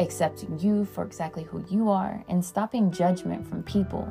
accepting 0.00 0.58
you 0.58 0.84
for 0.84 1.04
exactly 1.04 1.44
who 1.44 1.64
you 1.70 1.90
are, 1.90 2.24
and 2.28 2.44
stopping 2.44 2.90
judgment 2.90 3.46
from 3.46 3.62
people 3.62 4.10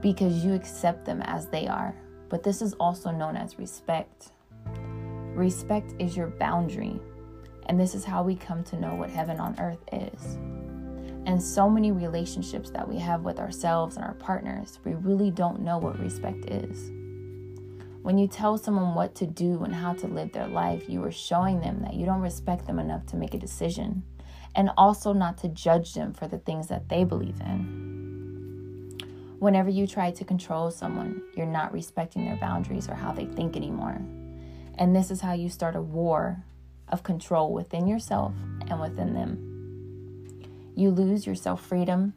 because 0.00 0.44
you 0.44 0.54
accept 0.54 1.04
them 1.04 1.20
as 1.22 1.48
they 1.48 1.66
are. 1.66 1.96
But 2.28 2.44
this 2.44 2.62
is 2.62 2.74
also 2.74 3.10
known 3.10 3.36
as 3.36 3.58
respect. 3.58 4.30
Respect 5.36 5.94
is 5.98 6.16
your 6.16 6.28
boundary, 6.28 6.98
and 7.66 7.78
this 7.78 7.94
is 7.94 8.06
how 8.06 8.22
we 8.22 8.34
come 8.34 8.64
to 8.64 8.80
know 8.80 8.94
what 8.94 9.10
heaven 9.10 9.38
on 9.38 9.54
earth 9.60 9.84
is. 9.92 10.38
And 11.26 11.42
so 11.42 11.68
many 11.68 11.92
relationships 11.92 12.70
that 12.70 12.88
we 12.88 12.98
have 13.00 13.20
with 13.20 13.38
ourselves 13.38 13.96
and 13.96 14.04
our 14.06 14.14
partners, 14.14 14.78
we 14.82 14.94
really 14.94 15.30
don't 15.30 15.60
know 15.60 15.76
what 15.76 15.98
respect 15.98 16.46
is. 16.46 16.90
When 18.00 18.16
you 18.16 18.26
tell 18.26 18.56
someone 18.56 18.94
what 18.94 19.14
to 19.16 19.26
do 19.26 19.62
and 19.62 19.74
how 19.74 19.92
to 19.92 20.06
live 20.06 20.32
their 20.32 20.46
life, 20.46 20.88
you 20.88 21.04
are 21.04 21.12
showing 21.12 21.60
them 21.60 21.82
that 21.82 21.92
you 21.92 22.06
don't 22.06 22.22
respect 22.22 22.66
them 22.66 22.78
enough 22.78 23.04
to 23.08 23.16
make 23.16 23.34
a 23.34 23.38
decision, 23.38 24.04
and 24.54 24.70
also 24.78 25.12
not 25.12 25.36
to 25.38 25.48
judge 25.48 25.92
them 25.92 26.14
for 26.14 26.26
the 26.26 26.38
things 26.38 26.68
that 26.68 26.88
they 26.88 27.04
believe 27.04 27.38
in. 27.40 28.96
Whenever 29.38 29.68
you 29.68 29.86
try 29.86 30.10
to 30.12 30.24
control 30.24 30.70
someone, 30.70 31.20
you're 31.36 31.44
not 31.44 31.74
respecting 31.74 32.24
their 32.24 32.36
boundaries 32.36 32.88
or 32.88 32.94
how 32.94 33.12
they 33.12 33.26
think 33.26 33.54
anymore. 33.54 34.00
And 34.78 34.94
this 34.94 35.10
is 35.10 35.20
how 35.20 35.32
you 35.32 35.48
start 35.48 35.76
a 35.76 35.82
war 35.82 36.44
of 36.88 37.02
control 37.02 37.52
within 37.52 37.86
yourself 37.86 38.32
and 38.68 38.80
within 38.80 39.14
them 39.14 39.56
you 40.76 40.90
lose 40.90 41.26
your 41.26 41.34
self 41.34 41.64
freedom. 41.64 42.14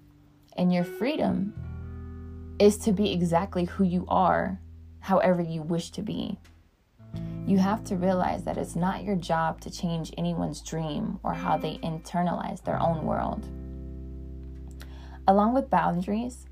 And 0.57 0.73
your 0.73 0.83
freedom 0.83 1.53
is 2.59 2.77
to 2.79 2.91
be 2.91 3.13
exactly 3.13 3.63
who 3.63 3.85
you 3.85 4.05
are, 4.09 4.59
however 4.99 5.41
you 5.41 5.61
wish 5.61 5.91
to 5.91 6.01
be. 6.01 6.37
You 7.47 7.57
have 7.57 7.85
to 7.85 7.95
realize 7.95 8.43
that 8.43 8.57
it's 8.57 8.75
not 8.75 9.03
your 9.05 9.15
job 9.15 9.61
to 9.61 9.71
change 9.71 10.13
anyone's 10.17 10.61
dream 10.61 11.19
or 11.23 11.33
how 11.33 11.57
they 11.57 11.77
internalize 11.77 12.61
their 12.63 12.79
own 12.79 13.05
world. 13.05 13.47
Along 15.27 15.53
with 15.53 15.69
boundaries, 15.69 16.45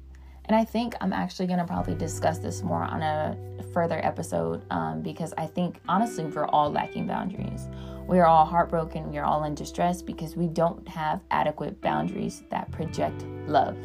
and 0.47 0.55
I 0.55 0.63
think 0.63 0.95
I'm 1.01 1.11
actually 1.11 1.47
going 1.47 1.59
to 1.59 1.65
probably 1.65 1.95
discuss 1.95 2.39
this 2.39 2.63
more 2.63 2.83
on 2.83 3.01
a 3.01 3.37
further 3.73 3.99
episode 4.03 4.63
um, 4.71 5.01
because 5.01 5.33
I 5.37 5.45
think 5.45 5.79
honestly 5.89 6.25
we're 6.25 6.47
all 6.47 6.71
lacking 6.71 7.05
boundaries. 7.05 7.67
We 8.07 8.19
are 8.19 8.25
all 8.25 8.45
heartbroken, 8.45 9.11
we 9.11 9.17
are 9.17 9.25
all 9.25 9.43
in 9.43 9.55
distress 9.55 10.01
because 10.01 10.37
we 10.37 10.47
don't 10.47 10.87
have 10.87 11.19
adequate 11.31 11.81
boundaries 11.81 12.43
that 12.49 12.71
project 12.71 13.23
love. 13.45 13.77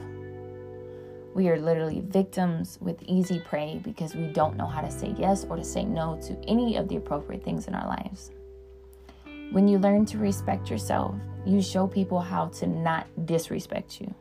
We 1.35 1.49
are 1.49 1.59
literally 1.59 2.01
victims 2.07 2.79
with 2.81 3.03
easy 3.03 3.41
prey 3.41 3.81
because 3.83 4.15
we 4.15 4.27
don't 4.29 4.57
know 4.57 4.67
how 4.67 4.83
to 4.83 4.91
say 4.91 5.15
yes 5.19 5.45
or 5.49 5.57
to 5.57 5.65
say 5.65 5.85
no 5.85 6.21
to 6.23 6.37
any 6.47 6.77
of 6.77 6.89
the 6.89 6.97
appropriate 6.97 7.43
things 7.43 7.67
in 7.67 7.75
our 7.75 7.89
lives. 7.89 8.31
When 9.51 9.67
you 9.67 9.79
learn 9.79 10.07
to 10.07 10.19
respect 10.19 10.71
yourself, 10.71 11.17
you 11.45 11.61
show 11.61 11.87
people 11.89 12.21
how 12.21 12.49
to 12.49 12.67
not 12.67 13.09
disrespect 13.27 14.01
you. 14.01 14.15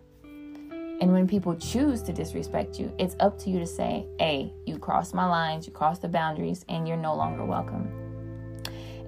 And 1.01 1.11
when 1.11 1.27
people 1.27 1.55
choose 1.55 2.03
to 2.03 2.13
disrespect 2.13 2.79
you, 2.79 2.93
it's 2.99 3.15
up 3.19 3.39
to 3.39 3.49
you 3.49 3.57
to 3.57 3.65
say, 3.65 4.05
hey, 4.19 4.53
you 4.67 4.77
crossed 4.77 5.15
my 5.15 5.25
lines, 5.25 5.65
you 5.65 5.73
crossed 5.73 6.03
the 6.03 6.07
boundaries, 6.07 6.63
and 6.69 6.87
you're 6.87 6.95
no 6.95 7.15
longer 7.15 7.43
welcome. 7.43 7.91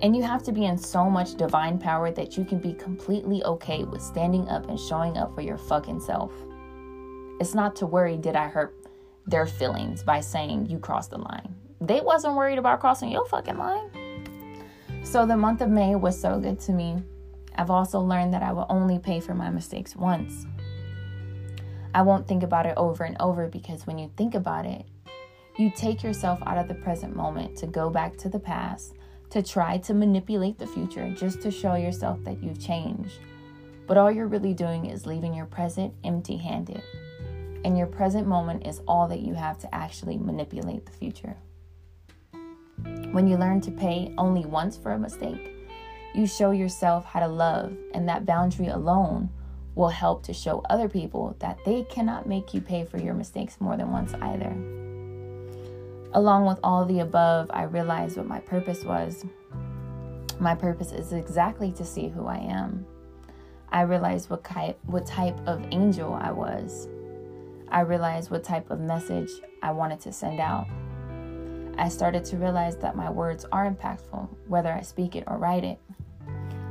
And 0.02 0.16
you 0.16 0.24
have 0.24 0.42
to 0.44 0.52
be 0.52 0.66
in 0.66 0.76
so 0.76 1.08
much 1.08 1.36
divine 1.36 1.78
power 1.78 2.10
that 2.10 2.36
you 2.36 2.46
can 2.46 2.58
be 2.58 2.74
completely 2.74 3.44
okay 3.44 3.84
with 3.84 4.02
standing 4.02 4.50
up 4.50 4.68
and 4.70 4.80
showing 4.80 5.18
up 5.18 5.36
for 5.36 5.42
your 5.42 5.60
fucking 5.60 6.00
self. 6.00 6.34
It's 7.40 7.54
not 7.54 7.76
to 7.78 7.86
worry, 7.86 8.18
did 8.18 8.36
I 8.36 8.48
hurt 8.48 8.76
their 9.28 9.46
feelings 9.46 10.02
by 10.02 10.20
saying 10.20 10.66
you 10.66 10.80
crossed 10.80 11.12
the 11.12 11.20
line? 11.20 11.54
They 11.80 12.02
wasn't 12.02 12.36
worried 12.36 12.58
about 12.58 12.80
crossing 12.80 13.12
your 13.12 13.26
fucking 13.28 13.58
line. 13.58 13.92
So 15.04 15.28
the 15.28 15.38
month 15.38 15.62
of 15.62 15.70
May 15.70 15.96
was 15.96 16.20
so 16.20 16.40
good 16.40 16.60
to 16.62 16.72
me. 16.72 17.04
I've 17.56 17.70
also 17.70 18.00
learned 18.00 18.34
that 18.34 18.42
I 18.42 18.52
will 18.52 18.66
only 18.68 18.98
pay 18.98 19.20
for 19.20 19.36
my 19.36 19.52
mistakes 19.52 19.96
once. 19.96 20.48
I 21.94 22.02
won't 22.02 22.28
think 22.28 22.44
about 22.44 22.66
it 22.66 22.74
over 22.76 23.04
and 23.04 23.18
over 23.20 23.48
because 23.48 23.86
when 23.86 23.98
you 24.00 24.10
think 24.18 24.36
about 24.36 24.66
it, 24.66 24.86
you 25.58 25.72
take 25.76 26.02
yourself 26.02 26.40
out 26.46 26.58
of 26.58 26.68
the 26.68 26.74
present 26.74 27.16
moment 27.16 27.56
to 27.58 27.68
go 27.68 27.90
back 27.90 28.18
to 28.18 28.30
the 28.30 28.40
past 28.40 28.96
to 29.30 29.44
try 29.44 29.78
to 29.80 29.94
manipulate 29.94 30.58
the 30.58 30.68
future 30.68 31.10
just 31.12 31.42
to 31.42 31.52
show 31.52 31.76
yourself 31.76 32.24
that 32.24 32.42
you've 32.42 32.60
changed. 32.60 33.20
But 33.86 33.98
all 33.98 34.12
you're 34.12 34.28
really 34.28 34.54
doing 34.54 34.86
is 34.86 35.06
leaving 35.06 35.34
your 35.34 35.46
present 35.46 35.94
empty 36.04 36.38
handed. 36.38 36.82
And 37.66 37.78
your 37.78 37.88
present 37.88 38.28
moment 38.28 38.68
is 38.68 38.82
all 38.88 39.08
that 39.08 39.22
you 39.22 39.34
have 39.36 39.60
to 39.60 39.74
actually 39.74 40.18
manipulate 40.18 40.86
the 40.86 40.92
future. 40.92 41.36
When 43.12 43.28
you 43.28 43.38
learn 43.38 43.62
to 43.62 43.72
pay 43.72 44.14
only 44.18 44.46
once 44.46 44.78
for 44.78 44.92
a 44.92 45.00
mistake, 45.00 45.52
you 46.14 46.28
show 46.28 46.52
yourself 46.52 47.06
how 47.06 47.20
to 47.20 47.28
love, 47.28 47.76
and 47.94 48.08
that 48.10 48.26
boundary 48.26 48.68
alone 48.68 49.30
will 49.76 49.90
help 49.90 50.24
to 50.24 50.34
show 50.34 50.62
other 50.70 50.88
people 50.88 51.36
that 51.40 51.58
they 51.66 51.84
cannot 51.84 52.28
make 52.28 52.54
you 52.54 52.62
pay 52.62 52.86
for 52.86 52.98
your 52.98 53.14
mistakes 53.14 53.60
more 53.60 53.76
than 53.78 53.92
once 53.92 54.14
either. 54.16 54.56
Along 56.14 56.46
with 56.46 56.60
all 56.64 56.86
the 56.86 57.00
above, 57.00 57.50
I 57.52 57.64
realized 57.64 58.18
what 58.18 58.28
my 58.28 58.40
purpose 58.40 58.84
was. 58.84 59.26
My 60.40 60.54
purpose 60.54 60.92
is 60.92 61.14
exactly 61.14 61.72
to 61.72 61.84
see 61.84 62.08
who 62.08 62.28
I 62.28 62.38
am. 62.38 62.86
I 63.72 63.82
realized 63.82 64.30
what 64.30 64.44
type, 64.44 64.78
what 64.86 65.08
type 65.08 65.38
of 65.48 65.66
angel 65.72 66.14
I 66.14 66.32
was. 66.32 66.88
I 67.70 67.82
realized 67.82 68.30
what 68.30 68.44
type 68.44 68.70
of 68.70 68.80
message 68.80 69.32
I 69.64 69.72
wanted 69.72 70.00
to 70.02 70.12
send 70.12 70.40
out. 70.40 70.68
I 71.76 71.90
started 71.90 72.24
to 72.26 72.38
realize 72.38 72.78
that 72.78 72.96
my 72.96 73.10
words 73.10 73.46
are 73.52 73.68
impactful, 73.68 74.30
whether 74.48 74.72
I 74.72 74.82
speak 74.82 75.16
it 75.16 75.24
or 75.26 75.38
write 75.38 75.64
it. 75.64 75.80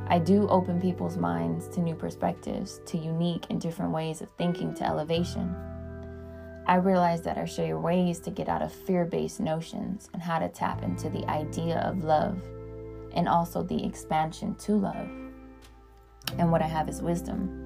I 0.07 0.19
do 0.19 0.47
open 0.49 0.81
people's 0.81 1.17
minds 1.17 1.67
to 1.69 1.81
new 1.81 1.95
perspectives, 1.95 2.81
to 2.85 2.97
unique 2.97 3.45
and 3.49 3.59
different 3.59 3.91
ways 3.91 4.21
of 4.21 4.29
thinking, 4.37 4.73
to 4.75 4.85
elevation. 4.85 5.55
I 6.65 6.75
realize 6.75 7.21
that 7.23 7.37
I 7.37 7.45
share 7.45 7.77
ways 7.77 8.19
to 8.19 8.31
get 8.31 8.47
out 8.47 8.61
of 8.61 8.71
fear 8.71 9.05
based 9.05 9.39
notions 9.39 10.09
and 10.13 10.21
how 10.21 10.39
to 10.39 10.49
tap 10.49 10.83
into 10.83 11.09
the 11.09 11.25
idea 11.29 11.79
of 11.79 12.03
love 12.03 12.41
and 13.13 13.27
also 13.27 13.63
the 13.63 13.85
expansion 13.85 14.55
to 14.55 14.73
love. 14.73 15.09
And 16.37 16.51
what 16.51 16.61
I 16.61 16.67
have 16.67 16.89
is 16.89 17.01
wisdom. 17.01 17.59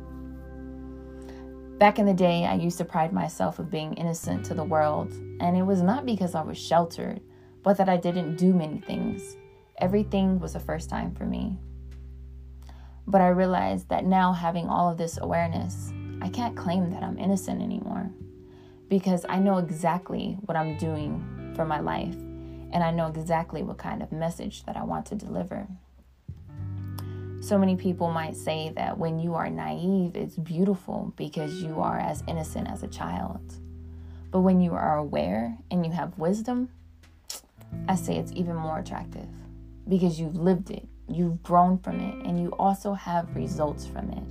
Back 1.77 2.00
in 2.00 2.08
the 2.08 2.13
day, 2.13 2.46
I 2.46 2.56
used 2.56 2.79
to 2.79 2.86
pride 2.86 3.13
myself 3.13 3.60
of 3.60 3.70
being 3.70 3.94
innocent 3.94 4.44
to 4.46 4.56
the 4.56 4.63
world, 4.63 5.12
and 5.39 5.56
it 5.56 5.62
was 5.62 5.84
not 5.84 6.08
because 6.08 6.34
I 6.34 6.41
was 6.41 6.58
sheltered, 6.58 7.22
but 7.62 7.77
that 7.77 7.88
I 7.88 7.98
didn't 7.98 8.36
do 8.36 8.51
many 8.51 8.79
things. 8.79 9.38
Everything 9.77 10.39
was 10.39 10.56
a 10.56 10.60
first 10.60 10.89
time 10.89 11.13
for 11.13 11.25
me. 11.25 11.60
But 13.07 13.21
I 13.21 13.29
realized 13.29 13.89
that 13.89 14.05
now, 14.05 14.33
having 14.33 14.67
all 14.67 14.91
of 14.91 14.97
this 14.97 15.17
awareness, 15.17 15.91
I 16.21 16.29
can't 16.29 16.57
claim 16.57 16.91
that 16.91 17.03
I'm 17.03 17.17
innocent 17.17 17.61
anymore 17.61 18.11
because 18.89 19.25
I 19.29 19.39
know 19.39 19.57
exactly 19.57 20.37
what 20.41 20.57
I'm 20.57 20.77
doing 20.77 21.53
for 21.55 21.65
my 21.65 21.79
life 21.79 22.15
and 22.73 22.83
I 22.83 22.91
know 22.91 23.07
exactly 23.07 23.63
what 23.63 23.77
kind 23.77 24.03
of 24.03 24.11
message 24.11 24.65
that 24.65 24.75
I 24.75 24.83
want 24.83 25.05
to 25.07 25.15
deliver. 25.15 25.67
So 27.39 27.57
many 27.57 27.75
people 27.77 28.11
might 28.11 28.35
say 28.35 28.73
that 28.75 28.97
when 28.97 29.19
you 29.19 29.35
are 29.35 29.49
naive, 29.49 30.17
it's 30.17 30.35
beautiful 30.35 31.13
because 31.15 31.63
you 31.63 31.79
are 31.79 31.97
as 31.97 32.23
innocent 32.27 32.69
as 32.69 32.83
a 32.83 32.87
child. 32.87 33.39
But 34.31 34.41
when 34.41 34.59
you 34.59 34.73
are 34.73 34.97
aware 34.97 35.57
and 35.71 35.85
you 35.85 35.91
have 35.93 36.17
wisdom, 36.17 36.69
I 37.87 37.95
say 37.95 38.17
it's 38.17 38.33
even 38.33 38.55
more 38.55 38.79
attractive 38.79 39.27
because 39.87 40.19
you've 40.19 40.35
lived 40.35 40.71
it, 40.71 40.85
you've 41.09 41.41
grown 41.43 41.77
from 41.79 41.99
it, 41.99 42.25
and 42.25 42.39
you 42.39 42.49
also 42.59 42.93
have 42.93 43.35
results 43.35 43.85
from 43.85 44.09
it. 44.11 44.23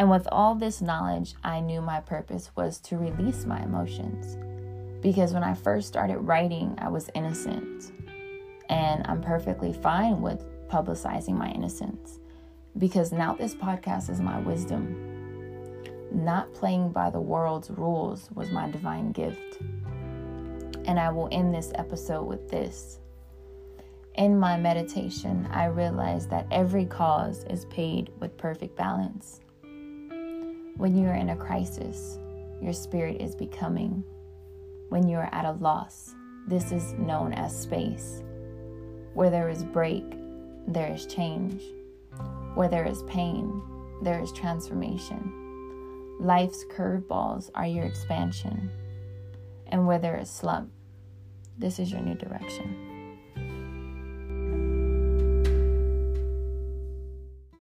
And 0.00 0.10
with 0.10 0.26
all 0.32 0.54
this 0.54 0.80
knowledge, 0.80 1.34
I 1.44 1.60
knew 1.60 1.82
my 1.82 2.00
purpose 2.00 2.50
was 2.56 2.78
to 2.80 2.96
release 2.96 3.44
my 3.44 3.62
emotions. 3.62 4.38
Because 5.02 5.34
when 5.34 5.44
I 5.44 5.52
first 5.52 5.88
started 5.88 6.18
writing, 6.20 6.74
I 6.78 6.88
was 6.88 7.10
innocent. 7.14 7.92
And 8.70 9.06
I'm 9.06 9.20
perfectly 9.20 9.74
fine 9.74 10.22
with 10.22 10.42
publicizing 10.68 11.36
my 11.36 11.50
innocence. 11.50 12.18
Because 12.78 13.12
now 13.12 13.34
this 13.34 13.54
podcast 13.54 14.08
is 14.08 14.20
my 14.20 14.38
wisdom. 14.40 15.82
Not 16.12 16.54
playing 16.54 16.92
by 16.92 17.10
the 17.10 17.20
world's 17.20 17.70
rules 17.70 18.30
was 18.34 18.50
my 18.50 18.70
divine 18.70 19.12
gift. 19.12 19.58
And 20.86 20.98
I 20.98 21.10
will 21.10 21.28
end 21.30 21.54
this 21.54 21.72
episode 21.74 22.24
with 22.24 22.48
this. 22.48 22.99
In 24.16 24.38
my 24.38 24.56
meditation, 24.56 25.48
I 25.52 25.66
realized 25.66 26.30
that 26.30 26.46
every 26.50 26.84
cause 26.84 27.44
is 27.48 27.64
paid 27.66 28.10
with 28.18 28.36
perfect 28.36 28.76
balance. 28.76 29.40
When 30.76 30.96
you 30.96 31.06
are 31.06 31.14
in 31.14 31.30
a 31.30 31.36
crisis, 31.36 32.18
your 32.60 32.72
spirit 32.72 33.20
is 33.20 33.36
becoming. 33.36 34.02
When 34.88 35.06
you 35.08 35.16
are 35.16 35.28
at 35.32 35.44
a 35.44 35.52
loss, 35.52 36.16
this 36.48 36.72
is 36.72 36.92
known 36.94 37.32
as 37.34 37.56
space. 37.56 38.22
Where 39.14 39.30
there 39.30 39.48
is 39.48 39.62
break, 39.62 40.04
there 40.66 40.92
is 40.92 41.06
change. 41.06 41.62
Where 42.54 42.68
there 42.68 42.86
is 42.86 43.04
pain, 43.04 43.62
there 44.02 44.20
is 44.20 44.32
transformation. 44.32 45.32
Life's 46.18 46.64
curveballs 46.64 47.48
are 47.54 47.66
your 47.66 47.84
expansion. 47.84 48.70
And 49.68 49.86
where 49.86 50.00
there 50.00 50.18
is 50.18 50.28
slump, 50.28 50.72
this 51.58 51.78
is 51.78 51.92
your 51.92 52.00
new 52.00 52.16
direction. 52.16 52.89